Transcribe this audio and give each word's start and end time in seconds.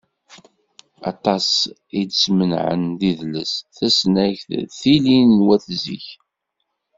Aṭas 1.11 1.47
ay 1.95 2.03
d-smenɛem 2.09 2.83
d 2.99 3.01
idles, 3.11 3.53
tasnagt 3.75 4.47
d 4.67 4.71
tilin 4.79 5.29
n 5.39 5.43
wat 5.45 5.65
zik. 5.83 6.07